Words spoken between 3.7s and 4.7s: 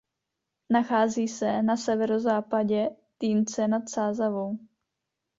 Sázavou.